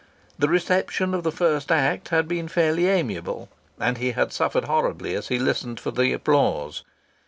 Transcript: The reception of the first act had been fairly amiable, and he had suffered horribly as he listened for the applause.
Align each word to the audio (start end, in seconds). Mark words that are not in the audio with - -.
The 0.39 0.49
reception 0.49 1.13
of 1.13 1.21
the 1.21 1.31
first 1.31 1.71
act 1.71 2.09
had 2.09 2.27
been 2.27 2.47
fairly 2.47 2.87
amiable, 2.87 3.49
and 3.79 3.99
he 3.99 4.13
had 4.13 4.33
suffered 4.33 4.63
horribly 4.65 5.13
as 5.13 5.27
he 5.27 5.37
listened 5.37 5.79
for 5.79 5.91
the 5.91 6.11
applause. 6.11 6.83